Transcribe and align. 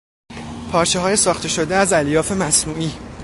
پارچههای 0.71 1.15
ساخته 1.15 1.47
شده 1.47 1.75
از 1.75 1.93
الیاف 1.93 2.31
مصنوعی 2.31 2.91